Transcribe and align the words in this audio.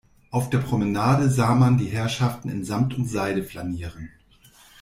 Auf 0.31 0.49
der 0.49 0.57
Promenade 0.57 1.29
sah 1.29 1.53
man 1.53 1.77
die 1.77 1.85
Herrschaften 1.85 2.49
in 2.49 2.63
Samt 2.65 2.95
und 2.97 3.05
Seide 3.05 3.43
flanieren. 3.43 4.09